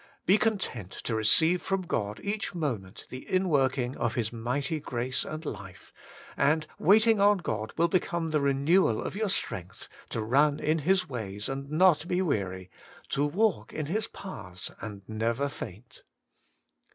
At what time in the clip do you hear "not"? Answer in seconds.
11.69-12.07